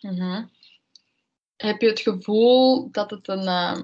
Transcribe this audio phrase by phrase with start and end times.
[0.00, 0.46] Mhm.
[1.56, 3.82] Heb je het gevoel dat het een uh,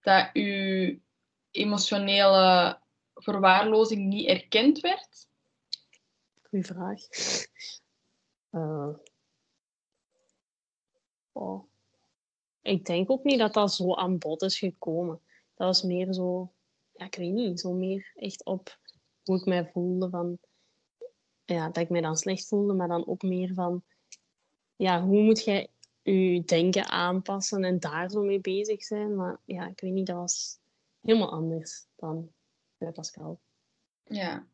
[0.00, 0.98] dat uw
[1.50, 2.78] emotionele
[3.14, 5.28] verwaarlozing niet erkend werd?
[6.42, 7.00] Goeie vraag.
[8.50, 8.88] Uh,
[11.32, 11.68] oh.
[12.62, 15.20] Ik denk ook niet dat dat zo aan bod is gekomen.
[15.54, 16.52] Dat was meer zo,
[16.92, 18.78] ja, ik weet niet, zo meer echt op
[19.22, 20.38] hoe ik mij voelde van,
[21.44, 23.84] ja, dat ik mij dan slecht voelde, maar dan ook meer van,
[24.80, 25.68] ja, hoe moet jij
[26.02, 29.16] je denken aanpassen en daar zo mee bezig zijn.
[29.16, 30.58] Maar ja, ik weet niet, dat was
[31.00, 32.32] helemaal anders dan
[32.78, 33.40] bij Pascal.
[34.04, 34.46] Ja.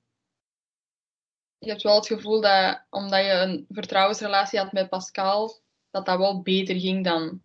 [1.59, 6.19] Je hebt wel het gevoel dat omdat je een vertrouwensrelatie had met Pascal, dat dat
[6.19, 7.43] wel beter ging dan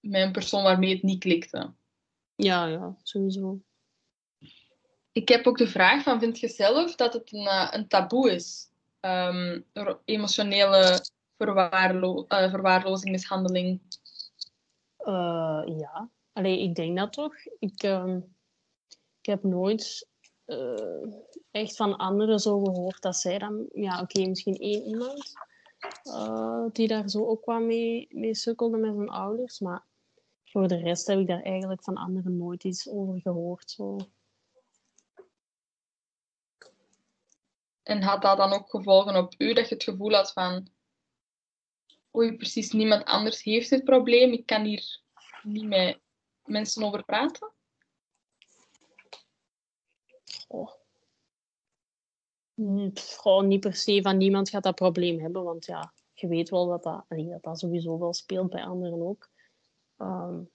[0.00, 1.72] met een persoon waarmee het niet klikte.
[2.34, 3.60] Ja, ja, sowieso.
[5.12, 8.30] Ik heb ook de vraag van, vind je zelf dat het een, eh, een taboe
[8.30, 8.66] is?
[9.00, 9.64] Um,
[10.04, 11.00] emotionele
[11.38, 13.80] verwaarlo uh, verwaarlozing, mishandeling?
[14.98, 17.34] Uh, ja, Allee, ik denk dat toch.
[17.58, 18.16] Ik, uh,
[19.20, 20.08] ik heb nooit
[20.46, 21.12] uh,
[21.50, 25.32] echt van anderen zo gehoord dat zij dan, ja, oké, okay, misschien één iemand
[26.72, 29.84] die daar zo ook wat mee, mee sukkelde met zijn ouders, maar
[30.44, 33.70] voor de rest heb ik daar eigenlijk van anderen nooit iets over gehoord.
[33.70, 33.96] Zo.
[37.82, 40.68] En had dat dan ook gevolgen op u, dat je het gevoel had van
[42.16, 45.00] oei, precies niemand anders heeft dit probleem, ik kan hier
[45.42, 46.00] niet met
[46.44, 47.52] mensen over praten?
[50.48, 50.70] Oh.
[52.94, 56.66] Gewoon niet per se van niemand gaat dat probleem hebben, want ja, je weet wel
[56.66, 59.30] dat dat, dat, dat sowieso wel speelt bij anderen ook.
[59.98, 60.50] Um,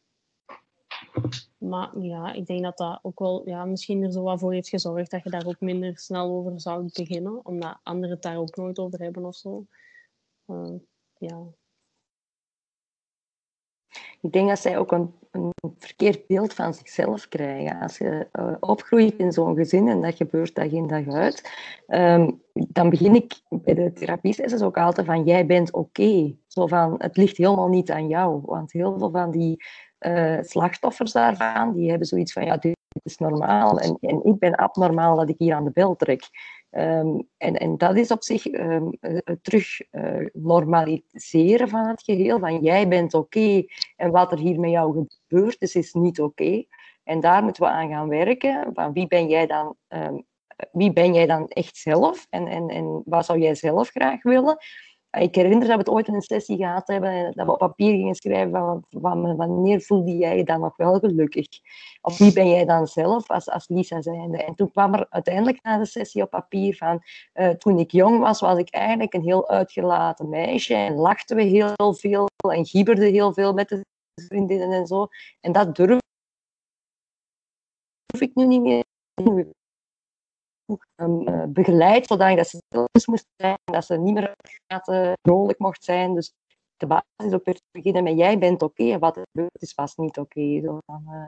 [1.57, 4.69] maar ja, ik denk dat dat ook wel ja, misschien er zo wat voor heeft
[4.69, 8.55] gezorgd dat je daar ook minder snel over zou beginnen, omdat anderen het daar ook
[8.55, 9.65] nooit over hebben of zo.
[10.47, 10.75] Uh,
[14.21, 15.13] Ik denk dat zij ook een,
[15.80, 17.80] verkeerd beeld van zichzelf krijgen.
[17.80, 21.52] Als je uh, opgroeit in zo'n gezin en dat gebeurt dag in dag uit,
[21.87, 26.36] um, dan begin ik bij de therapiesessies ook altijd van jij bent oké.
[26.48, 28.42] Zo van het ligt helemaal niet aan jou.
[28.45, 29.64] Want heel veel van die
[29.99, 34.55] uh, slachtoffers daarvan, die hebben zoiets van ja, dit is normaal en, en ik ben
[34.55, 36.23] abnormaal dat ik hier aan de bel trek.
[36.78, 38.89] Um, en, en dat is op zich um,
[39.42, 42.39] terug uh, normaliseren van het geheel.
[42.39, 43.64] Van jij bent oké
[43.95, 46.64] en wat er hier met jou gebeurt is, is niet oké.
[47.04, 48.70] En daar moeten we aan gaan werken.
[48.73, 50.26] Van wie ben jij dan, um,
[50.72, 52.28] wie ben jij dan echt zelf?
[52.30, 54.58] En, en, en wat zou jij zelf graag willen?
[55.19, 58.15] Ik herinner dat we het ooit een sessie gehad hebben, dat we op papier gingen
[58.15, 61.47] schrijven van, van wanneer voelde jij je dan nog wel gelukkig?
[62.01, 64.43] Of wie ben jij dan zelf als, als Lisa zijnde?
[64.43, 67.01] En toen kwam er uiteindelijk na de sessie op papier van,
[67.33, 71.43] uh, toen ik jong was, was ik eigenlijk een heel uitgelaten meisje en lachten we
[71.43, 73.85] heel veel en gieberde heel veel met de
[74.21, 75.07] vriendinnen en zo.
[75.41, 75.99] En dat durf
[78.19, 78.83] ik nu niet meer
[80.95, 84.35] um, begeleid, zodat ze zelfs moest zijn, dat ze niet meer
[84.89, 86.13] uh, vrolijk mocht zijn.
[86.13, 86.33] Dus
[86.77, 89.97] de basis op te beginnen met jij bent oké okay, wat er gebeurt is vast
[89.97, 90.39] niet oké.
[90.39, 90.77] Uh,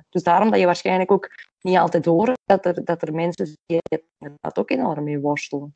[0.10, 1.30] dus daarom dat je waarschijnlijk ook
[1.62, 5.76] niet altijd hoort dat er, dat er mensen zijn die dat ook enorm mee worstelen.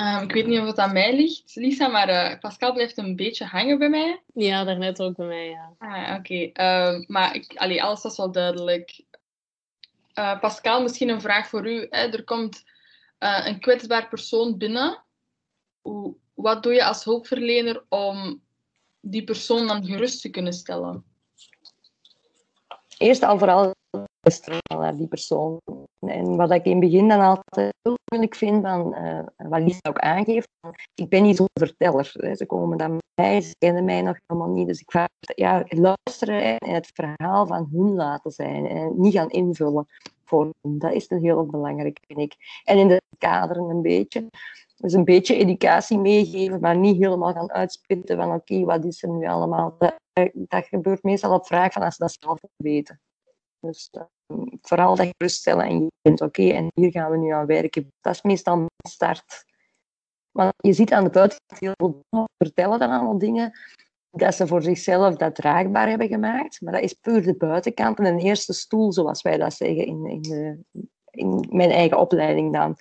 [0.00, 3.16] Um, ik weet niet of het aan mij ligt, Lisa, maar uh, Pascal blijft een
[3.16, 4.22] beetje hangen bij mij.
[4.34, 5.72] Ja, daarnet ook bij mij, ja.
[5.78, 6.48] Ah, oké.
[6.52, 6.94] Okay.
[6.94, 9.04] Um, maar ik, allee, alles was wel duidelijk.
[10.14, 11.86] Uh, Pascal, misschien een vraag voor u.
[11.90, 12.06] Hè?
[12.08, 12.64] Er komt
[13.18, 15.02] uh, een kwetsbaar persoon binnen.
[15.80, 18.42] Hoe, wat doe je als hulpverlener om
[19.00, 21.04] die persoon dan gerust te kunnen stellen?
[22.98, 23.74] Eerst en vooral
[24.78, 25.60] naar die persoon.
[26.00, 29.98] En wat ik in het begin dan altijd heel moeilijk vind, uh, wat Lisa ook
[29.98, 30.48] aangeeft,
[30.94, 32.10] ik ben niet zo'n verteller.
[32.12, 32.34] Hè.
[32.34, 34.66] Ze komen dan mij, ze kennen mij nog helemaal niet.
[34.66, 39.30] Dus ik ga ja, luisteren en het verhaal van hun laten zijn en niet gaan
[39.30, 39.86] invullen
[40.24, 40.78] voor hen.
[40.78, 42.62] Dat is een heel belangrijk, vind ik.
[42.64, 44.28] En in de kaderen een beetje.
[44.76, 49.08] Dus een beetje educatie meegeven, maar niet helemaal gaan uitspitten van oké, wat is er
[49.08, 49.74] nu allemaal?
[49.78, 49.94] Dat,
[50.32, 53.00] dat gebeurt meestal op vraag van als ze dat zelf weten.
[53.66, 54.02] Dus uh,
[54.60, 57.92] vooral dat geruststellen en je bent oké, en hier gaan we nu aan werken.
[58.00, 59.44] Dat is meestal mijn start.
[60.30, 63.58] Want je ziet aan de buitenkant heel veel vertellen dan allemaal dingen
[64.10, 66.60] dat ze voor zichzelf dat draagbaar hebben gemaakt.
[66.60, 70.06] Maar dat is puur de buitenkant en een eerste stoel, zoals wij dat zeggen in,
[70.06, 70.58] in, de,
[71.10, 72.76] in mijn eigen opleiding dan.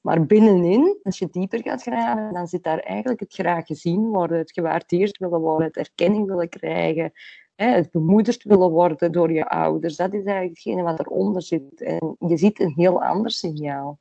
[0.00, 4.38] Maar binnenin, als je dieper gaat graven, dan zit daar eigenlijk het graag gezien worden,
[4.38, 7.12] het gewaardeerd willen worden, het erkenning willen krijgen,
[7.56, 9.96] het bemoedigd willen worden door je ouders.
[9.96, 11.82] Dat is eigenlijk hetgene wat eronder zit.
[11.82, 13.98] En je ziet een heel ander signaal.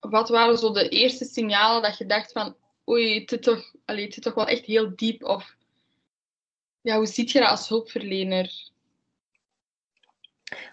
[0.00, 2.54] wat waren zo de eerste signalen dat je dacht van
[2.90, 5.24] oei, het zit toch, allee, het zit toch wel echt heel diep?
[5.24, 5.56] Of
[6.80, 8.70] ja, hoe ziet je dat als hulpverlener?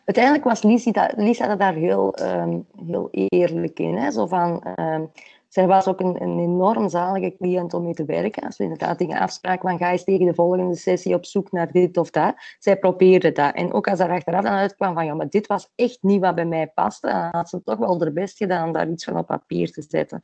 [0.06, 3.96] Uiteindelijk was Lisa, Lisa daar heel, um, heel eerlijk in.
[3.96, 4.12] Hè?
[4.12, 5.12] Zo van, um,
[5.50, 8.44] zij was ook een, een enorm zalige cliënt om mee te werken.
[8.44, 11.72] Als we inderdaad dingen afspraken van ga eens tegen de volgende sessie op zoek naar
[11.72, 12.36] dit of dat.
[12.60, 13.56] Zij probeerde dat.
[13.56, 16.36] En ook als er achteraf dan uitkwam van ja, maar dit was echt niet wat
[16.36, 19.18] bij mij paste, dan had ze toch wel haar best gedaan om daar iets van
[19.18, 20.22] op papier te zetten.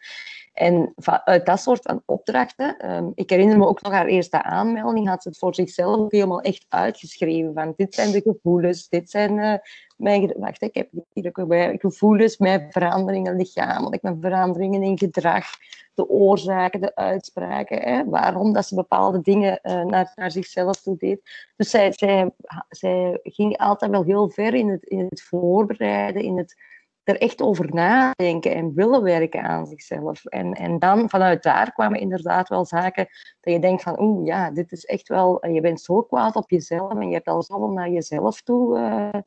[0.56, 0.94] En
[1.24, 5.22] uit dat soort van opdrachten, um, ik herinner me ook nog haar eerste aanmelding, had
[5.22, 7.54] ze het voor zichzelf helemaal echt uitgeschreven.
[7.54, 9.54] Van dit zijn de gevoelens, dit zijn uh,
[9.98, 15.46] mijn, wacht, ik heb hier ook bij, gevoelens, mijn veranderingen lichamelijk, mijn veranderingen in gedrag,
[15.94, 20.98] de oorzaken, de uitspraken, hè, waarom dat ze bepaalde dingen uh, naar, naar zichzelf toe
[20.98, 21.22] deed.
[21.56, 22.32] Dus zij, zij,
[22.70, 26.56] zij ging altijd wel heel ver in het, in het voorbereiden, in het
[27.08, 30.26] er echt over nadenken en willen werken aan zichzelf.
[30.26, 33.08] En, en dan vanuit daar kwamen inderdaad wel zaken
[33.40, 36.50] dat je denkt van oeh ja, dit is echt wel, je bent zo kwaad op
[36.50, 39.22] jezelf en je hebt al zoveel naar jezelf toe uh,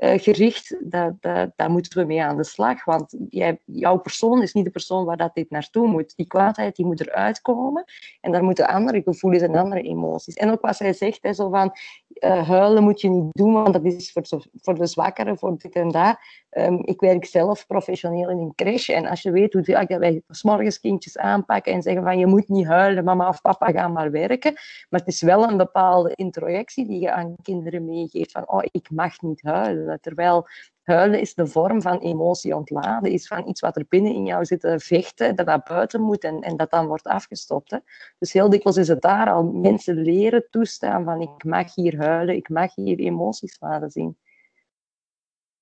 [0.00, 2.84] gericht, dat, dat, daar moeten we mee aan de slag.
[2.84, 6.16] Want jij, jouw persoon is niet de persoon waar dat dit naartoe moet.
[6.16, 7.84] Die kwaadheid die moet eruit komen
[8.20, 10.34] en daar moeten andere gevoelens en andere emoties.
[10.34, 11.72] En ook wat zij zegt, hè, zo van
[12.08, 15.74] uh, huilen moet je niet doen, want dat is voor, voor de zwakkeren, voor dit
[15.74, 16.16] en dat.
[16.52, 20.42] Um, ik werk zelf professioneel in een crash en als je weet hoe wij s
[20.42, 24.10] morgens kindjes aanpakken en zeggen van je moet niet huilen, mama of papa gaan maar
[24.10, 24.52] werken.
[24.88, 28.90] Maar het is wel een bepaalde introjectie die je aan kinderen meegeeft van oh, ik
[28.90, 29.89] mag niet huilen.
[29.98, 30.48] Terwijl
[30.82, 34.44] huilen is de vorm van emotie ontladen, is van iets wat er binnen in jou
[34.44, 37.70] zit te vechten, dat dat buiten moet en, en dat dan wordt afgestopt.
[37.70, 37.78] Hè.
[38.18, 42.36] Dus heel dikwijls is het daar al mensen leren toestaan van ik mag hier huilen,
[42.36, 44.16] ik mag hier emoties laten zien.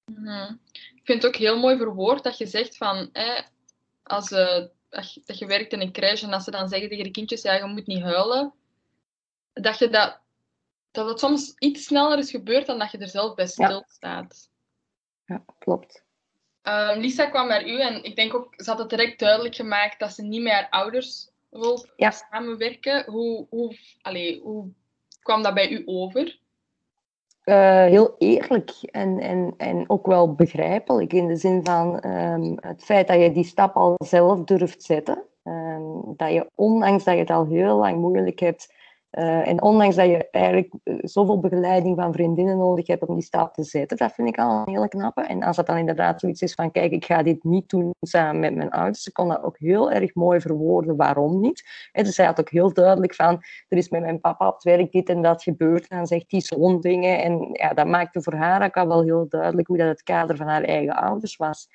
[0.04, 0.54] Mhm.
[0.94, 3.10] Ik vind het ook heel mooi verwoord dat je zegt van,
[4.02, 4.66] als, uh,
[5.24, 7.54] dat je werkt in een crash en als ze dan zeggen tegen de kindjes, ja,
[7.54, 8.52] je moet niet huilen,
[9.52, 10.20] dat je dat
[10.98, 14.50] dat het soms iets sneller is gebeurd dan dat je er zelf bij stilstaat.
[15.24, 16.04] Ja, ja klopt.
[16.62, 19.98] Um, Lisa kwam naar u en ik denk ook, ze had het direct duidelijk gemaakt
[19.98, 22.10] dat ze niet met haar ouders wil ja.
[22.10, 23.04] samenwerken.
[23.04, 24.68] Hoe, hoe, allez, hoe
[25.22, 26.38] kwam dat bij u over?
[27.44, 32.84] Uh, heel eerlijk en, en, en ook wel begrijpelijk in de zin van um, het
[32.84, 35.22] feit dat je die stap al zelf durft zetten.
[35.44, 38.72] Um, dat je, ondanks dat je het al heel lang moeilijk hebt,
[39.10, 43.24] uh, en ondanks dat je eigenlijk eh, zoveel begeleiding van vriendinnen nodig hebt om die
[43.24, 45.22] stap te zetten, dat vind ik al een hele knappe.
[45.22, 48.40] En als dat dan inderdaad zoiets is van, kijk, ik ga dit niet doen samen
[48.40, 51.62] met mijn ouders, ze kon dat ook heel erg mooi verwoorden waarom niet.
[51.92, 54.62] En dus zij had ook heel duidelijk van, er is met mijn papa op het
[54.62, 57.22] werk dit en dat gebeurd, en dan zegt hij zo'n dingen.
[57.22, 60.36] En ja, dat maakte voor haar ook al wel heel duidelijk hoe dat het kader
[60.36, 61.68] van haar eigen ouders was.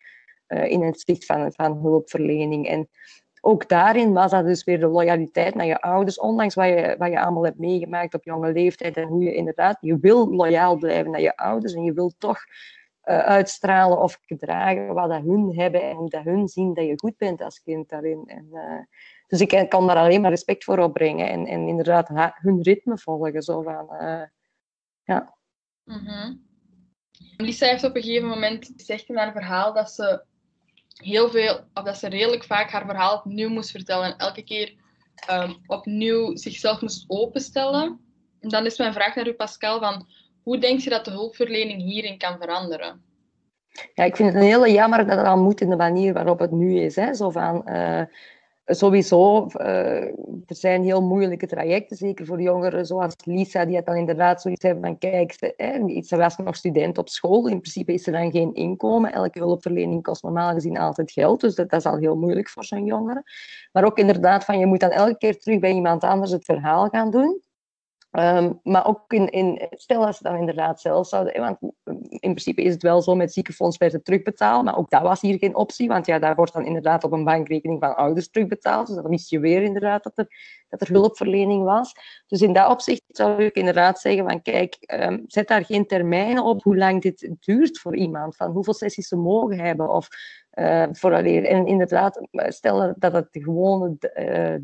[0.48, 2.68] Uh, in het zicht van, van hulpverlening.
[2.68, 2.90] En
[3.46, 7.10] ook daarin was dat dus weer de loyaliteit naar je ouders, ondanks wat je, wat
[7.10, 11.12] je allemaal hebt meegemaakt op jonge leeftijd en hoe je inderdaad, je wil loyaal blijven
[11.12, 12.40] naar je ouders en je wil toch
[13.06, 17.18] uh, uitstralen of gedragen wat dat hun hebben en dat hun zien dat je goed
[17.18, 18.24] bent als kind daarin.
[18.26, 18.80] En, uh,
[19.28, 23.42] dus ik kan daar alleen maar respect voor opbrengen en, en inderdaad hun ritme volgen.
[23.42, 24.24] Zo van, uh,
[25.04, 25.36] ja.
[25.84, 26.46] -hmm.
[27.38, 30.26] Lisa heeft op een gegeven moment gezegd in haar verhaal dat ze
[30.94, 34.74] heel veel, of dat ze redelijk vaak haar verhaal opnieuw moest vertellen en elke keer
[35.32, 38.00] um, opnieuw zichzelf moest openstellen.
[38.40, 40.08] En dan is mijn vraag naar u, Pascal, van
[40.44, 43.02] hoe denk je dat de hulpverlening hierin kan veranderen?
[43.94, 46.40] Ja, ik vind het een hele jammer dat het al moet in de manier waarop
[46.40, 46.96] het nu is.
[46.96, 47.14] Hè.
[47.14, 48.02] Zo van, uh,
[48.66, 50.02] sowieso, uh,
[50.46, 54.64] er zijn heel moeilijke trajecten, zeker voor jongeren zoals Lisa, die het dan inderdaad zoiets
[54.64, 58.32] hebben van, kijk, ze, ze was nog student op school, in principe is er dan
[58.32, 62.16] geen inkomen, elke hulpverlening kost normaal gezien altijd geld, dus dat, dat is al heel
[62.16, 63.24] moeilijk voor zo'n jongere.
[63.72, 66.88] Maar ook inderdaad van, je moet dan elke keer terug bij iemand anders het verhaal
[66.88, 67.42] gaan doen.
[68.20, 71.58] Um, maar ook in, in, stel dat ze dan inderdaad zelf zouden, want
[72.10, 75.22] in principe is het wel zo, met ziekenfonds werd het terugbetaald, maar ook dat was
[75.22, 78.88] hier geen optie, want ja, daar wordt dan inderdaad op een bankrekening van ouders terugbetaald,
[78.88, 80.28] dus dan wist je weer inderdaad dat er,
[80.70, 81.94] dat er hulpverlening was.
[82.28, 86.44] Dus in dat opzicht zou ik inderdaad zeggen van kijk, um, zet daar geen termijnen
[86.44, 90.08] op hoe lang dit duurt voor iemand, van hoeveel sessies ze mogen hebben, of
[90.54, 94.56] uh, vooraleer, en inderdaad, stel dat het gewone uh,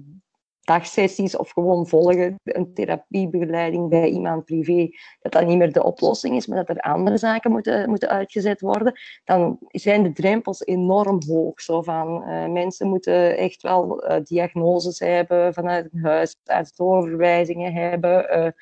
[0.70, 4.90] dagsessies of gewoon volgen, een therapiebegeleiding bij iemand privé,
[5.22, 8.62] dat dat niet meer de oplossing is, maar dat er andere zaken moeten, moeten uitgezet
[8.62, 11.62] worden, dan zijn de drempels enorm hoog.
[11.62, 16.36] Zo van, uh, mensen moeten echt wel uh, diagnoses hebben vanuit huis,
[16.76, 18.54] doorverwijzingen hebben.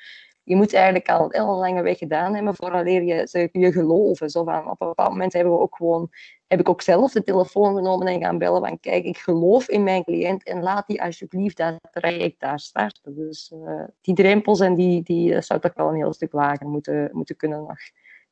[0.48, 4.30] Je moet eigenlijk al een hele lange weg gedaan hebben vooraleer je je geloven.
[4.30, 6.10] Zo van, op een bepaald moment hebben we ook gewoon,
[6.46, 9.82] heb ik ook zelf de telefoon genomen en gaan bellen van kijk, ik geloof in
[9.82, 13.14] mijn cliënt en laat die alsjeblieft dat traject daar starten.
[13.14, 17.10] Dus uh, die drempels en die, die zou toch wel een heel stuk lager moeten,
[17.12, 17.78] moeten kunnen nog.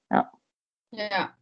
[0.08, 0.32] Ja.
[0.88, 1.36] Ja,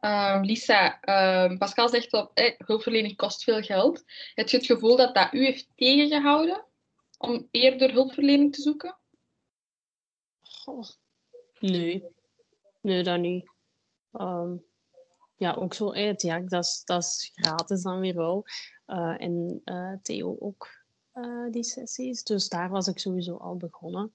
[0.00, 4.02] uh, Lisa, uh, Pascal zegt dat eh, hulpverlening kost veel geld.
[4.34, 6.64] Heb je het gevoel dat dat u heeft tegengehouden
[7.18, 8.98] om eerder hulpverlening te zoeken?
[10.64, 10.88] Goh.
[11.60, 12.04] Nee.
[12.80, 13.50] Nee, dat niet.
[14.12, 14.64] Um,
[15.36, 16.22] ja, ook zo uit.
[16.22, 18.44] Ja, dat is, dat is gratis dan weer wel.
[18.86, 20.68] Uh, en uh, Theo ook,
[21.14, 22.22] uh, die sessies.
[22.22, 24.14] Dus daar was ik sowieso al begonnen.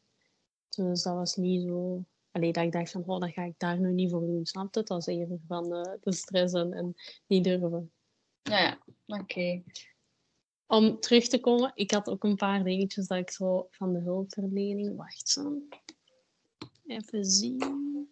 [0.69, 3.79] Dus dat was niet zo Allee, dat ik dacht van, oh, dat ga ik daar
[3.79, 4.45] nu niet voor doen.
[4.45, 4.83] Snap je?
[4.83, 5.69] Dat is even van
[6.01, 6.95] de stress en, en
[7.27, 7.91] niet durven.
[8.41, 8.79] Ja, ja.
[9.05, 9.63] oké.
[10.67, 13.99] Om terug te komen, ik had ook een paar dingetjes dat ik zo van de
[13.99, 14.95] hulpverlening...
[14.95, 15.61] Wacht zo.
[16.89, 18.09] Even zien.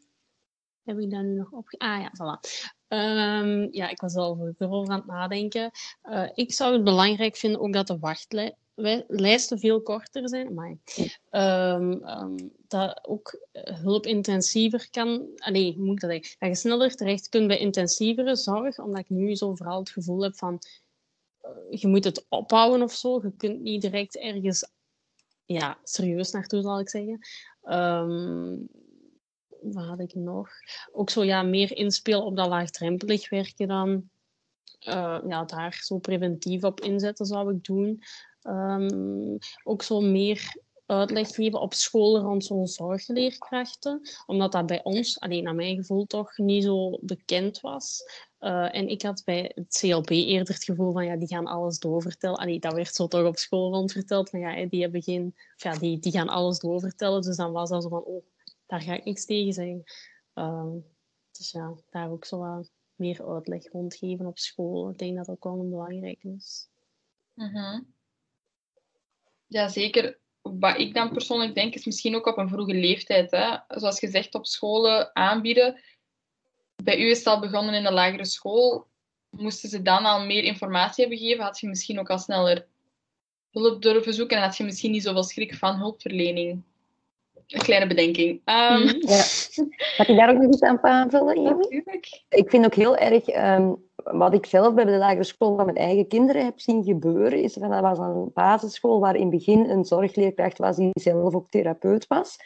[0.83, 1.65] Heb ik dat nu nog op?
[1.77, 2.39] Ah ja, voilà.
[2.87, 5.71] Um, ja, ik was al erover aan het nadenken.
[6.03, 8.55] Uh, ik zou het belangrijk vinden ook dat de wachtlijst
[9.07, 10.77] lijsten veel korter zijn, maar
[11.31, 15.27] um, um, dat ook hulpintensiever kan.
[15.35, 16.35] Allee, hoe moet ik dat zeggen?
[16.39, 20.23] Dat je sneller terecht kunt bij intensievere zorg, omdat ik nu zo vooral het gevoel
[20.23, 20.59] heb van
[21.41, 23.21] uh, je moet het ophouden of zo.
[23.23, 24.69] Je kunt niet direct ergens
[25.47, 27.19] ja, serieus naartoe, zal ik zeggen.
[27.69, 28.67] Um,
[29.61, 30.49] wat had ik nog?
[30.91, 34.09] Ook zo ja, meer inspelen op dat laagdrempelig werken dan.
[34.87, 38.01] Uh, ja, daar zo preventief op inzetten zou ik doen.
[38.41, 40.55] Um, ook zo meer
[40.87, 44.01] uitleg geven op school rond zo'n zorgleerkrachten.
[44.25, 48.03] Omdat dat bij ons, alleen naar mijn gevoel toch, niet zo bekend was.
[48.39, 51.79] Uh, en ik had bij het CLB eerder het gevoel van, ja, die gaan alles
[51.79, 52.37] doorvertellen.
[52.37, 55.77] Allee, dat werd zo toch op school rond verteld, van ja, die, hebben geen, ja,
[55.77, 57.21] die, die gaan alles doorvertellen.
[57.21, 58.25] Dus dan was dat zo van, oh,
[58.65, 59.83] daar ga ik niks tegen zeggen.
[60.33, 60.85] Um,
[61.31, 64.89] dus ja, daar ook zo wat meer uitleg rondgeven op school.
[64.89, 66.69] Ik denk dat dat ook wel een belangrijk is.
[67.33, 67.93] Mm.
[69.47, 70.19] Ja, zeker.
[70.59, 73.31] Wat ik dan persoonlijk denk, is misschien ook op een vroege leeftijd.
[73.31, 73.57] Hè?
[73.67, 75.79] Zoals gezegd, op scholen aanbieden.
[76.83, 78.85] Bij u is het al begonnen in de lagere school.
[79.29, 82.65] Moesten ze dan al meer informatie hebben gegeven, had je misschien ook al sneller
[83.51, 86.63] hulp durven zoeken en had je misschien niet zoveel schrik van hulpverlening.
[87.47, 88.29] Een kleine bedenking.
[88.45, 88.83] Um...
[88.99, 89.23] Ja.
[89.97, 92.21] Mag ik daar ook nog iets aan aanvullen, Natuurlijk.
[92.29, 95.77] Ik vind ook heel erg um, wat ik zelf bij de lagere school van mijn
[95.77, 99.85] eigen kinderen heb zien gebeuren, is dat was een basisschool waar in het begin een
[99.85, 102.37] zorgleerkracht was die zelf ook therapeut was.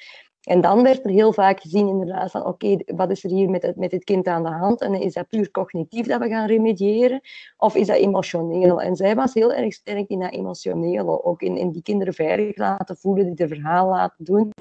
[0.41, 3.61] En dan werd er heel vaak gezien inderdaad van oké, wat is er hier met
[3.61, 4.81] het, met het kind aan de hand?
[4.81, 7.21] En is dat puur cognitief dat we gaan remediëren?
[7.57, 8.81] Of is dat emotioneel?
[8.81, 11.23] En zij was heel erg sterk in dat emotionele.
[11.23, 14.51] Ook in, in die kinderen veilig laten voelen, die de verhaal laten doen.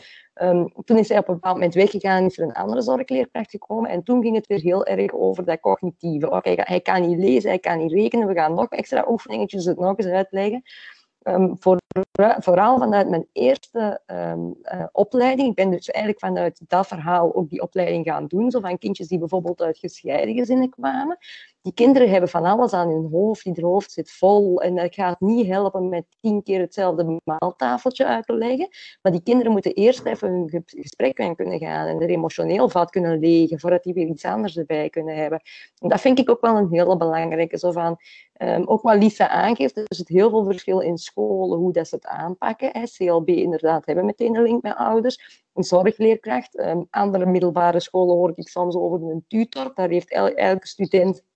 [0.43, 3.91] Um, toen is zij op een bepaald moment weggegaan, is er een andere zorgleerkracht gekomen.
[3.91, 6.31] En toen ging het weer heel erg over dat cognitieve.
[6.31, 8.27] Oké, hij kan niet lezen, hij kan niet rekenen.
[8.27, 10.63] We gaan nog extra oefeningetjes het nog eens uitleggen.
[11.23, 11.79] Um, voor,
[12.39, 15.49] vooral vanuit mijn eerste um, uh, opleiding.
[15.49, 18.51] Ik ben dus eigenlijk vanuit dat verhaal ook die opleiding gaan doen.
[18.51, 21.19] Zo van kindjes die bijvoorbeeld uit gescheiden gezinnen kwamen.
[21.63, 23.45] Die kinderen hebben van alles aan hun hoofd.
[23.45, 24.63] Ieder hoofd zit vol.
[24.63, 28.69] En dat gaat niet helpen met tien keer hetzelfde maaltafeltje uit te leggen.
[29.03, 31.87] Maar die kinderen moeten eerst even hun gesprek aan kunnen gaan.
[31.87, 33.61] En er emotioneel vat kunnen legen.
[33.61, 35.41] Voordat die weer iets anders erbij kunnen hebben.
[35.79, 37.59] En dat vind ik ook wel een hele belangrijke.
[37.59, 37.97] Zo van,
[38.39, 39.77] um, ook wat Lisa aangeeft.
[39.77, 41.59] Er zit heel veel verschil in scholen.
[41.59, 42.71] Hoe dat ze het aanpakken.
[42.73, 42.83] Hè.
[42.97, 45.45] CLB inderdaad hebben meteen een link met ouders.
[45.55, 46.59] Een zorgleerkracht.
[46.59, 49.71] Um, andere middelbare scholen hoor ik soms over een tutor.
[49.75, 51.29] Daar heeft elke student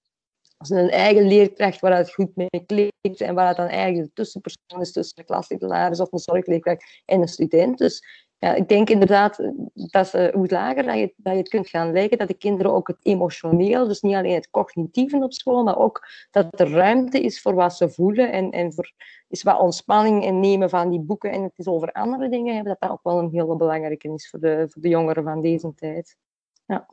[0.58, 4.80] een eigen leerkracht waar het goed mee klikt en waar het dan eigenlijk de tussenpersoon
[4.80, 7.78] is tussen de klassicularis of een zorgleerkracht en een student.
[7.78, 11.68] Dus ja, ik denk inderdaad dat ze, hoe lager dat je, dat je het kunt
[11.68, 15.64] gaan leggen, dat de kinderen ook het emotioneel, dus niet alleen het cognitieve op school,
[15.64, 18.92] maar ook dat er ruimte is voor wat ze voelen en, en voor
[19.28, 22.72] is wat ontspanning en nemen van die boeken en het is over andere dingen hebben,
[22.72, 25.74] dat dat ook wel een hele belangrijke is voor de, voor de jongeren van deze
[25.74, 26.16] tijd.
[26.66, 26.88] Ja.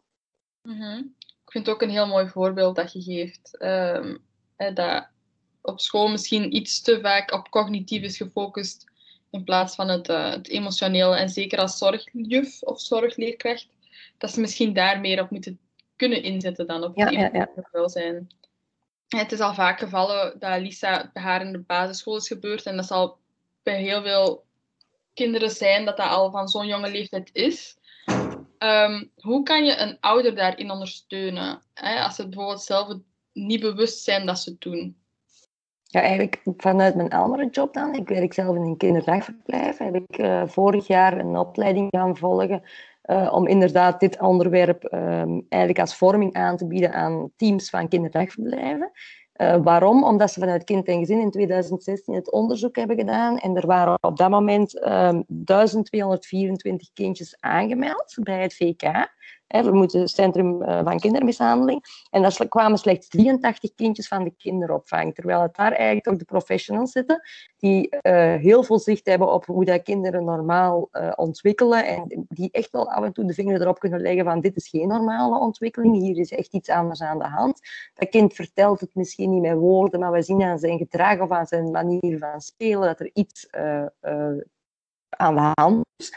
[0.61, 1.15] -hmm
[1.51, 3.55] ik vind het ook een heel mooi voorbeeld dat je geeft.
[3.60, 4.24] Um,
[4.55, 5.08] hè, dat
[5.62, 8.86] op school misschien iets te vaak op cognitief is gefocust
[9.29, 11.15] in plaats van het, uh, het emotionele.
[11.15, 13.67] En zeker als zorgjuf of zorgleerkracht,
[14.17, 15.60] dat ze misschien daar meer op moeten
[15.96, 17.50] kunnen inzetten dan op het ja, ja, ja.
[17.72, 18.31] welzijn.
[19.08, 22.65] Het is al vaak gevallen dat Lisa bij haar in de basisschool is gebeurd.
[22.65, 23.17] En dat zal
[23.63, 24.43] bij heel veel
[25.13, 27.77] kinderen zijn dat dat al van zo'n jonge leeftijd is.
[28.63, 31.61] Um, hoe kan je een ouder daarin ondersteunen?
[31.73, 32.03] Hè?
[32.03, 32.97] Als ze bijvoorbeeld zelf
[33.33, 34.95] niet bewust zijn dat ze het doen.
[35.83, 37.95] Ja, eigenlijk vanuit mijn andere job dan.
[37.95, 39.77] Ik werk zelf in een kinderdagverblijf.
[39.77, 42.63] Heb ik uh, vorig jaar een opleiding gaan volgen
[43.05, 47.87] uh, om inderdaad dit onderwerp um, eigenlijk als vorming aan te bieden aan teams van
[47.87, 48.91] kinderdagverblijven.
[49.41, 50.03] Uh, waarom?
[50.03, 53.98] Omdat ze vanuit Kind en Gezin in 2016 het onderzoek hebben gedaan en er waren
[54.01, 58.83] op dat moment um, 1224 kindjes aangemeld bij het VK.
[59.51, 61.83] We moeten het Centrum eh, van Kindermishandeling.
[62.09, 65.15] En daar kwamen slechts 83 kindjes van de kinderopvang.
[65.15, 67.21] Terwijl het daar eigenlijk toch de professionals zitten,
[67.57, 71.85] die uh, heel veel zicht hebben op hoe dat kinderen normaal uh, ontwikkelen.
[71.85, 74.67] En die echt wel af en toe de vinger erop kunnen leggen van dit is
[74.67, 77.59] geen normale ontwikkeling, hier is echt iets anders aan de hand.
[77.93, 81.31] Dat kind vertelt het misschien niet met woorden, maar we zien aan zijn gedrag of
[81.31, 83.47] aan zijn manier van spelen dat er iets
[85.09, 86.13] aan de hand is.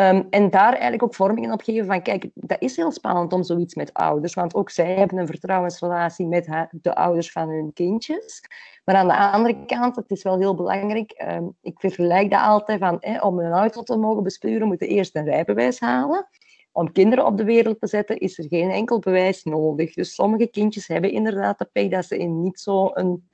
[0.00, 3.42] Um, en daar eigenlijk ook vormingen op geven van, kijk, dat is heel spannend om
[3.42, 8.40] zoiets met ouders, want ook zij hebben een vertrouwensrelatie met de ouders van hun kindjes.
[8.84, 12.78] Maar aan de andere kant, het is wel heel belangrijk, um, ik vergelijk dat altijd
[12.78, 16.28] van, eh, om een auto te mogen besturen, moet je eerst een rijbewijs halen.
[16.72, 19.94] Om kinderen op de wereld te zetten, is er geen enkel bewijs nodig.
[19.94, 23.28] Dus sommige kindjes hebben inderdaad de pech dat ze in niet zo'n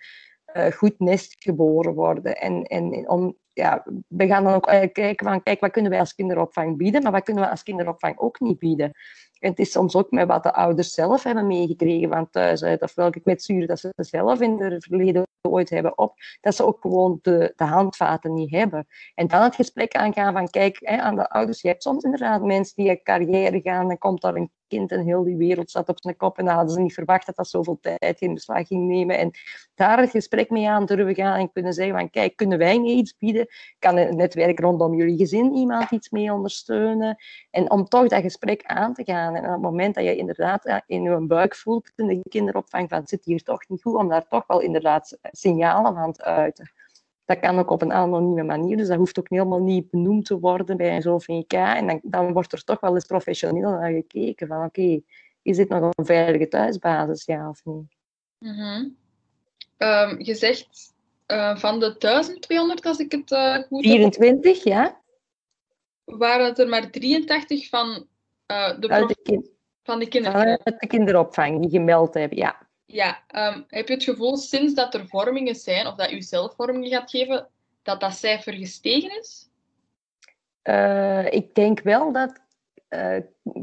[0.54, 2.36] uh, goed nest geboren worden.
[2.36, 6.14] En, en om ja, we gaan dan ook kijken van, kijk, wat kunnen wij als
[6.14, 8.92] kinderopvang bieden, maar wat kunnen we als kinderopvang ook niet bieden.
[9.38, 12.82] En het is soms ook met wat de ouders zelf hebben meegekregen van thuis uit,
[12.82, 16.80] of welke kwetsuren dat ze zelf in het verleden ooit hebben op, dat ze ook
[16.80, 18.86] gewoon de, de handvaten niet hebben.
[19.14, 22.42] En dan het gesprek aangaan van, kijk, hè, aan de ouders, je hebt soms inderdaad
[22.42, 25.88] mensen die een carrière gaan, dan komt daar een kind en heel die wereld zat
[25.88, 28.66] op zijn kop en dan hadden ze niet verwacht dat dat zoveel tijd in beslag
[28.66, 29.18] ging nemen.
[29.18, 29.30] En
[29.74, 32.98] daar het gesprek mee aan durven gaan en kunnen zeggen van, kijk, kunnen wij niet
[32.98, 33.46] iets bieden?
[33.78, 37.16] Kan het netwerk rondom jullie gezin iemand iets mee ondersteunen?
[37.50, 39.34] En om toch dat gesprek aan te gaan.
[39.34, 43.06] En op het moment dat je inderdaad in je buik voelt in de kinderopvang van,
[43.06, 46.70] zit hier toch niet goed, om daar toch wel inderdaad signalen van te uiten.
[47.24, 50.38] Dat kan ook op een anonieme manier, dus dat hoeft ook helemaal niet benoemd te
[50.38, 51.52] worden bij zo'n VK.
[51.52, 55.04] En dan, dan, wordt er toch wel eens professioneel naar gekeken van oké, okay,
[55.42, 57.88] is dit nog een veilige thuisbasis, ja of nee?
[58.38, 58.96] Mm -hmm.
[59.78, 60.94] um, je zegt
[61.26, 65.02] uh, van de 1200, als ik het uh, goed 24, heb, ja.
[66.04, 68.06] Waren het er maar 83 van,
[68.52, 68.88] uh, de,
[69.82, 70.62] van de kinderopvang?
[70.64, 72.63] de kinderopvang die gemeld hebben, ja.
[72.94, 76.54] Ja, um, heb je het gevoel sinds dat er vormingen zijn, of dat u zelf
[76.54, 77.48] vormingen gaat geven,
[77.82, 79.48] dat dat cijfer gestegen is?
[80.64, 82.40] Uh, ik denk wel dat
[82.90, 83.16] uh,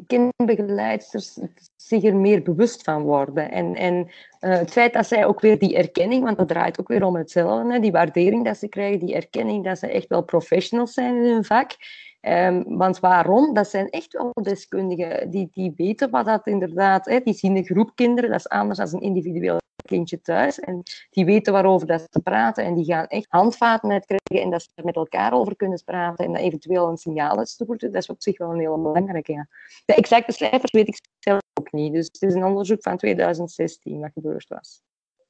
[0.08, 1.38] kinderbegeleiders
[1.76, 3.52] zich er meer bewust van worden.
[3.52, 3.96] En, en
[4.42, 7.16] uh, het feit dat zij ook weer die erkenning, want dat draait ook weer om
[7.16, 11.16] hetzelfde, hè, die waardering dat ze krijgen, die erkenning dat ze echt wel professionals zijn
[11.16, 11.72] in hun vak.
[12.22, 13.54] Um, want waarom?
[13.54, 17.06] Dat zijn echt wel deskundigen die, die weten wat dat inderdaad...
[17.06, 20.60] Hè, die zien een groep kinderen, dat is anders dan een individueel kindje thuis.
[20.60, 24.62] En die weten waarover dat ze praten en die gaan echt handvaten uitkrijgen en dat
[24.62, 27.92] ze er met elkaar over kunnen praten en dat eventueel een signaal sturen.
[27.92, 29.32] Dat is op zich wel een hele belangrijke.
[29.32, 29.48] Ja.
[29.86, 31.94] De exacte cijfers weet ik zelf ook niet.
[31.94, 34.82] Dus het is een onderzoek van 2016 dat gebeurd was.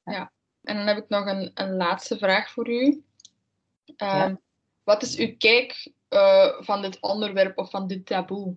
[0.04, 0.32] Ja, ja.
[0.62, 2.84] en dan heb ik nog een, een laatste vraag voor u.
[2.84, 3.02] Um,
[3.96, 4.40] ja.
[4.82, 8.54] Wat is uw kijk uh, van dit onderwerp of van dit taboe?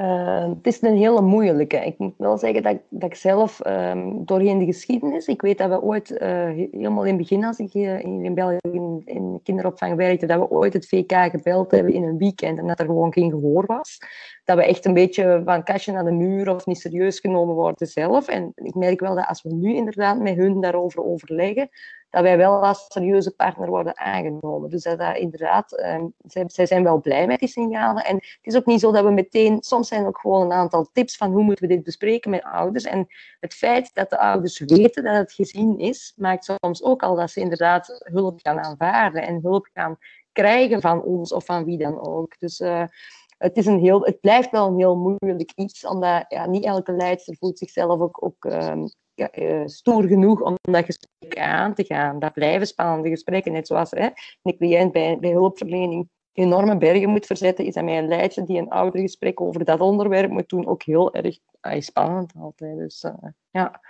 [0.00, 1.76] Uh, het is een hele moeilijke.
[1.76, 5.68] Ik moet wel zeggen dat, dat ik zelf um, doorheen de geschiedenis, ik weet dat
[5.68, 6.18] we ooit, uh,
[6.72, 10.50] helemaal in het begin als ik in, in België in, in, kinderopvang werkte, dat we
[10.50, 13.98] ooit het VK gebeld hebben in een weekend en dat er gewoon geen gehoor was.
[14.44, 17.86] Dat we echt een beetje van kastje naar de muur of niet serieus genomen worden
[17.86, 18.28] zelf.
[18.28, 21.68] En ik merk wel dat als we nu inderdaad met hun daarover overleggen,
[22.10, 24.70] dat wij wel als serieuze partner worden aangenomen.
[24.70, 28.04] Dus dat, inderdaad, uh, zij, zij, zijn wel blij met die signalen.
[28.04, 30.52] En het is ook niet zo dat we meteen, soms zijn er ook gewoon een
[30.52, 32.84] aantal tips van hoe moeten we dit bespreken met ouders.
[32.84, 33.06] En
[33.40, 37.30] het feit dat de ouders weten dat het gezien is, maakt soms ook al dat
[37.30, 39.98] ze inderdaad hulp gaan aanvaarden en hulp gaan
[40.32, 42.38] krijgen van ons of van wie dan ook.
[42.38, 42.84] Dus uh,
[43.40, 46.92] het, is een heel, het blijft wel een heel moeilijk iets, omdat ja, niet elke
[46.92, 48.88] leidster voelt zichzelf ook, ook um,
[49.34, 52.18] uh, stoer genoeg om dat gesprek aan te gaan.
[52.18, 54.08] Dat blijven spannende gesprekken, net zoals hè,
[54.42, 58.70] een cliënt bij, hulpverlening enorme bergen moet verzetten, is dat mij een leidster die een
[58.70, 61.38] ouder gesprek over dat onderwerp moet doen ook heel erg
[61.82, 62.76] spannend altijd.
[62.76, 63.80] Dus, uh, ja.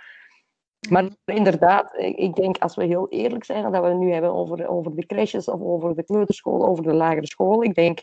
[0.89, 4.67] Maar inderdaad, ik denk als we heel eerlijk zijn, dat we het nu hebben over,
[4.67, 7.63] over de crèches of over de kleuterschool, over de lagere school.
[7.63, 7.99] Ik denk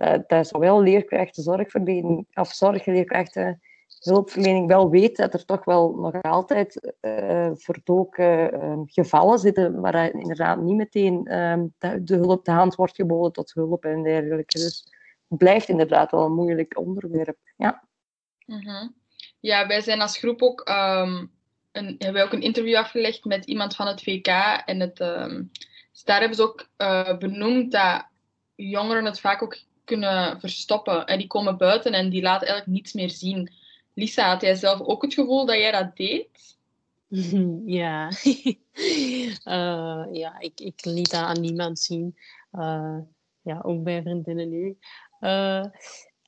[0.00, 3.60] dat, dat zowel leerkrachten, zorgverlening of zorgleerkrachten
[3.98, 10.12] hulpverlening wel weet dat er toch wel nog altijd uh, verdoken uh, gevallen zitten waar
[10.12, 14.58] inderdaad niet meteen uh, de, hulp de hand wordt geboden tot hulp en dergelijke.
[14.58, 14.84] Dus
[15.28, 17.38] het blijft inderdaad wel een moeilijk onderwerp.
[17.56, 17.84] Ja,
[18.46, 18.94] -hmm.
[19.40, 21.30] ja wij zijn als groep ook um,
[21.72, 24.26] een, hebben ook een interview afgelegd met iemand van het VK.
[24.64, 25.42] En het, ehm,
[25.92, 28.06] dus daar hebben ze ook eh, benoemd dat
[28.54, 29.58] jongeren het vaak ook
[29.90, 31.06] kunnen verstoppen.
[31.06, 33.52] En die komen buiten en die laten eigenlijk niets meer zien.
[33.94, 36.28] Lisa, had jij zelf ook het gevoel dat jij dat deed?
[37.64, 38.10] Ja,
[39.44, 42.16] uh, ja ik, ik liet dat aan niemand zien.
[42.52, 42.98] Uh,
[43.42, 44.78] ja, ook bij vriendinnen nu.
[45.20, 45.64] Uh,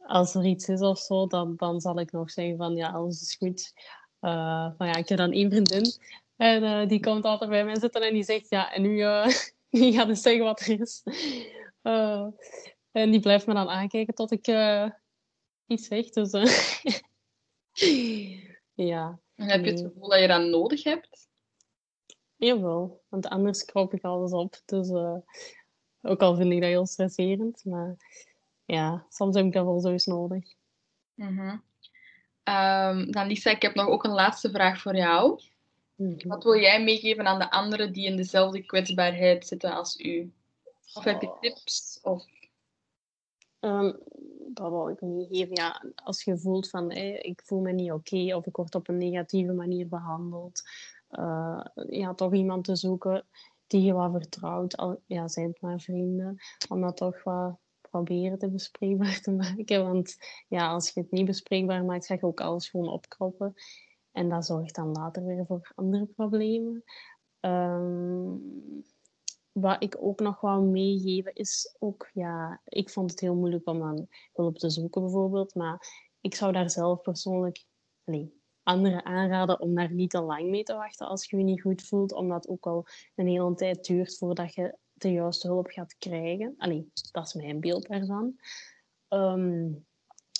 [0.06, 3.22] als er iets is of zo, dan, dan zal ik nog zeggen van ja, alles
[3.22, 3.72] is goed.
[4.20, 5.92] van ja, ik heb dan één vriendin
[6.36, 8.96] en die komt altijd bij mij zitten en die zegt ja, en nu,
[9.70, 11.02] die gaat eens zeggen wat er is.
[12.92, 14.46] En die blijft me dan aankijken tot ik
[15.66, 16.10] iets zeg.
[16.10, 16.32] Dus
[18.74, 19.18] ja.
[19.34, 21.28] En heb je het gevoel dat je dat nodig hebt?
[22.36, 24.60] Jawel, want anders krop ik alles op.
[24.64, 25.16] Dus uh,
[26.02, 27.64] ook al vind ik dat heel stresserend.
[27.64, 27.96] Maar
[28.64, 30.44] ja, soms heb ik dat wel zo eens nodig.
[31.14, 31.62] Mm -hmm.
[32.54, 35.42] um, dan Lisa, ik heb nog ook een laatste vraag voor jou.
[35.94, 36.28] Mm -hmm.
[36.28, 40.32] Wat wil jij meegeven aan de anderen die in dezelfde kwetsbaarheid zitten als u?
[40.94, 41.40] Of heb je oh.
[41.40, 41.98] tips?
[42.02, 42.24] Of...
[43.64, 43.98] Um,
[44.54, 45.54] dat wil ik meegeven.
[45.54, 48.98] Ja, als je voelt van ik voel me niet oké of ik word op een
[48.98, 50.62] negatieve manier behandeld,
[51.10, 53.24] uh, ja, toch iemand te zoeken
[53.66, 54.76] die je wat vertrouwt.
[54.76, 56.36] Al, ja, zijn het maar vrienden,
[56.68, 59.84] om dat toch wat proberen te bespreekbaar te maken.
[59.84, 60.16] Want
[60.48, 63.54] ja, als je het niet bespreekbaar maakt, ga je ook alles gewoon opkroppen.
[64.12, 66.84] En dat zorgt dan later weer voor andere problemen.
[67.40, 68.84] Um,
[69.52, 73.82] wat ik ook nog wou meegeven is ook, ja, ik vond het heel moeilijk om
[73.82, 77.64] aan hulp te zoeken bijvoorbeeld, maar ik zou daar zelf persoonlijk
[78.04, 81.60] nee, anderen aanraden om daar niet te lang mee te wachten als je je niet
[81.60, 85.96] goed voelt, omdat ook al een hele tijd duurt voordat je de juiste hulp gaat
[85.98, 86.54] krijgen.
[86.58, 88.36] Allee, dat is mijn beeld daarvan.
[89.08, 89.86] Um,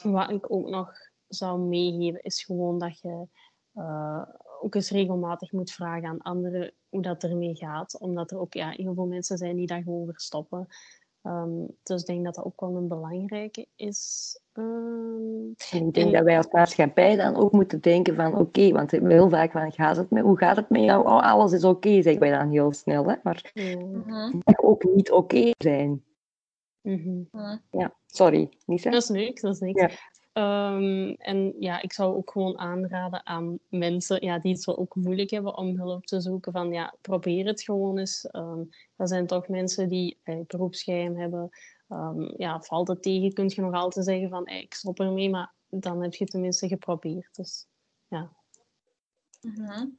[0.03, 0.93] wat ik ook nog
[1.29, 3.27] zou meegeven is gewoon dat je
[3.75, 4.23] uh,
[4.61, 7.99] ook eens regelmatig moet vragen aan anderen hoe dat ermee gaat.
[7.99, 10.69] Omdat er ook ja, heel veel mensen zijn die daar gewoon verstoppen.
[11.23, 14.41] Um, dus ik denk dat dat ook wel een belangrijke is.
[14.53, 16.13] Um, ik denk en...
[16.13, 19.73] dat wij als maatschappij dan ook moeten denken van oké, okay, want heel vaak van
[19.73, 21.05] gaat het met, hoe gaat het met jou?
[21.07, 23.07] Oh, alles is oké, okay, zeggen wij dan heel snel.
[23.07, 23.15] Hè?
[23.23, 24.25] Maar mm -hmm.
[24.25, 26.05] het mag ook niet oké okay zijn.
[26.81, 27.61] Mm -hmm.
[27.71, 28.91] Ja, sorry, Nisa.
[28.91, 29.81] Dat is niks, dat is niks.
[29.81, 29.91] Ja.
[30.35, 34.95] Um, en ja, ik zou ook gewoon aanraden aan mensen ja, die het zo ook
[34.95, 36.53] moeilijk hebben om hulp te zoeken.
[36.53, 38.25] Van ja, probeer het gewoon eens.
[38.97, 41.51] Er zijn toch mensen die eh, beroepsgeheim hebben.
[41.89, 45.31] Um, ja, valt het tegen, kun je nog altijd zeggen van ik stop ermee.
[45.31, 47.35] Maar dan heb je tenminste geprobeerd.
[47.35, 47.67] Dus
[48.09, 48.33] ja.
[49.41, 49.99] -hmm.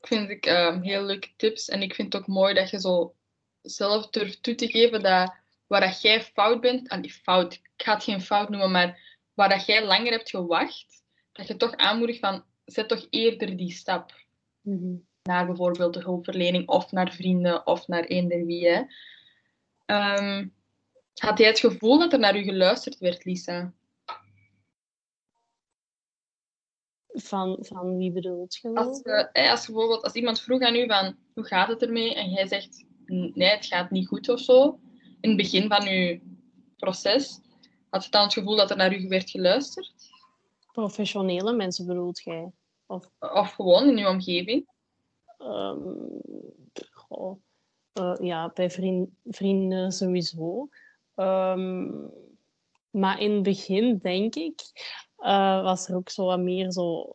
[0.00, 0.44] Ik vind ik
[0.82, 1.68] heel leuke tips.
[1.68, 3.14] En ik vind het ook mooi dat je zo
[3.62, 5.34] zelf durft toe te geven dat
[5.66, 6.88] waar dat jij fout bent.
[6.88, 11.02] Ah, fout, ik ga het geen fout noemen, maar waar dat jij langer hebt gewacht,
[11.32, 14.12] dat je toch aanmoedigt van zet toch eerder die stap.
[14.60, 18.68] Mm Naar bijvoorbeeld de hulpverlening of naar vrienden of naar eender wie.
[18.68, 18.82] Hè.
[19.86, 20.54] Um,
[21.14, 23.72] had jij het gevoel dat er naar u geluisterd werd, Lisa?
[27.06, 28.74] Van, van wie bedoelt je?
[28.74, 32.30] Als, uh, als, bijvoorbeeld, als iemand vroeg aan u van hoe gaat het ermee en
[32.30, 34.80] jij zegt nee, het gaat niet goed of zo,
[35.20, 36.20] in het begin van uw
[36.76, 37.40] proces,
[37.94, 39.94] had je dan het gevoel dat er naar u werd geluisterd?
[40.72, 42.52] Professionele mensen bedoelt jij?
[42.86, 44.68] Of, of gewoon in uw omgeving?
[45.38, 46.20] Um,
[46.90, 47.40] goh.
[47.98, 50.68] Uh, ja, bij vriend, vrienden sowieso.
[51.14, 52.10] Um,
[52.90, 54.60] maar in het begin, denk ik,
[55.18, 57.12] uh, was er ook zo wat meer zo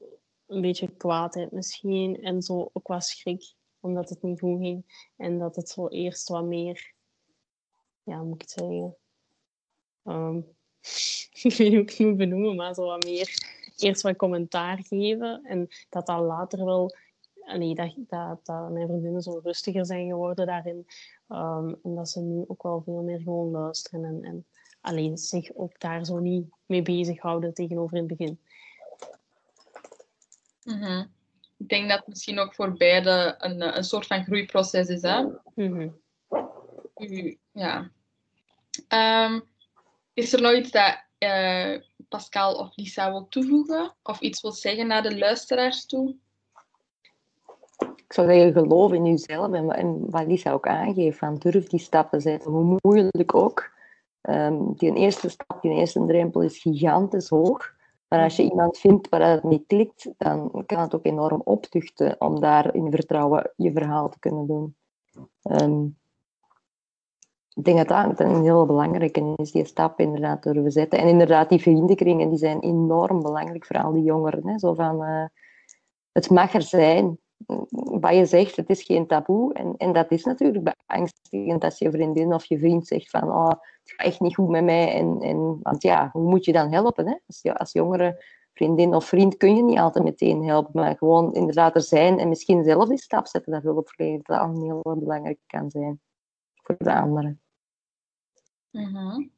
[0.48, 2.22] een beetje kwaadheid misschien.
[2.22, 5.10] En zo ook wat schrik, omdat het niet goed ging.
[5.18, 6.94] En dat het zo eerst wat meer,
[8.04, 8.98] ja, moet ik het zeggen,
[10.04, 10.58] um,
[11.44, 14.80] ik weet niet hoe ik het moet benoemen, maar zo wat meer eerst wat commentaar
[14.84, 15.42] geven.
[15.44, 16.96] En dat dat later wel,
[17.58, 20.88] nee, dat, dat, dat mijn vriendinnen zo rustiger zijn geworden daarin.
[21.30, 24.46] Um, en dat ze nu ook wel veel meer gewoon luisteren en, en
[24.82, 28.40] alleen zich ook daar zo niet mee bezighouden tegenover in het begin.
[30.64, 31.12] Mm -hmm.
[31.58, 35.02] Ik denk dat het misschien ook voor beide een, een soort van groeiproces is.
[35.02, 35.22] Hè?
[35.22, 35.98] Mm -hmm.
[37.52, 37.92] Ja.
[39.26, 39.44] Um,
[40.20, 41.76] is er nog iets dat uh,
[42.10, 43.96] Pascal of Lisa wil toevoegen?
[44.04, 46.16] Of iets wil zeggen naar de luisteraars toe?
[47.78, 51.80] Ik zou zeggen, geloof in jezelf en, en wat Lisa ook aangeeft, van durf die
[51.80, 53.72] stappen zetten, hoe moeilijk ook.
[54.22, 57.78] Um, die eerste stap, die eerste drempel is gigantisch hoog.
[58.08, 62.16] Maar als je iemand vindt waar het niet klikt, dan kan het ook enorm optuchten
[62.22, 64.76] om daar in vertrouwen je verhaal te kunnen doen.
[65.44, 65.99] Um,
[67.60, 71.00] ik denk dat dat een heel belangrijke is, die stap inderdaad durven zetten.
[71.00, 74.48] En inderdaad, die vriendenkringen die zijn enorm belangrijk voor al die jongeren.
[74.48, 74.60] Hè.
[74.60, 75.26] Zo van, uh,
[76.12, 77.18] het mag er zijn.
[78.02, 79.54] wat je zegt, het is geen taboe.
[79.54, 83.50] En, en dat is natuurlijk beangstigend als je vriendin of je vriend zegt van oh,
[83.50, 84.94] het gaat echt niet goed met mij.
[84.94, 87.08] En, en, want ja, hoe moet je dan helpen?
[87.08, 87.16] Hè?
[87.28, 91.76] Als, als jongere vriendin of vriend kun je niet altijd meteen helpen, maar gewoon inderdaad
[91.76, 95.70] er zijn en misschien zelf die stap zetten dat hulpverlening dat een heel belangrijk kan
[95.70, 96.00] zijn
[96.64, 97.42] voor de anderen.
[98.72, 99.32] Mm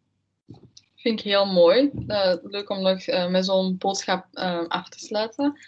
[0.95, 1.91] Vind ik heel mooi.
[2.07, 5.59] Uh, leuk om nog uh, met zo'n boodschap uh, af te sluiten.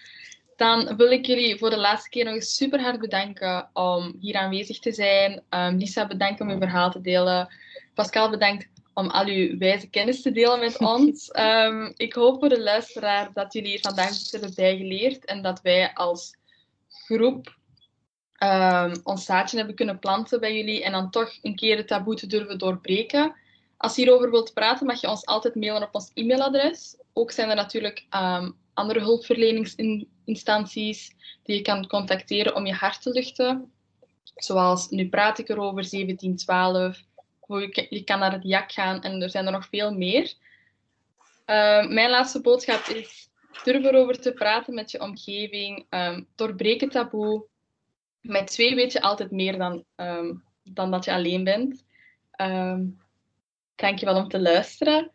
[0.55, 4.35] Dan wil ik jullie voor de laatste keer nog eens super hard bedanken om hier
[4.35, 5.43] aanwezig te zijn.
[5.49, 7.53] Um, Lisa, bedankt om je verhaal te delen.
[7.93, 11.29] Pascal, bedankt om al uw wijze kennis te delen met ons.
[11.39, 15.61] Um, ik hoop voor de luisteraar dat jullie hier vandaag iets hebben bijgeleerd en dat
[15.61, 16.35] wij als
[16.87, 17.57] groep
[18.39, 22.15] um, ons zaadje hebben kunnen planten bij jullie en dan toch een keer het taboe
[22.15, 23.35] te durven doorbreken.
[23.83, 26.97] Als je hierover wilt praten, mag je ons altijd mailen op ons e-mailadres.
[27.13, 33.11] Ook zijn er natuurlijk um, andere hulpverleningsinstanties die je kan contacteren om je hart te
[33.11, 33.71] luchten.
[34.35, 37.01] Zoals Nu praat ik erover, 1712.
[37.89, 40.33] Je kan naar het JAK gaan en er zijn er nog veel meer.
[41.45, 43.29] Uh, mijn laatste boodschap is:
[43.63, 45.85] durf erover te praten met je omgeving.
[45.89, 47.45] Um, doorbreek het taboe.
[48.21, 49.83] Met twee weet je altijd meer dan,
[50.63, 51.85] dan dat je alleen bent.
[53.83, 55.11] Dankjewel om te luisteren.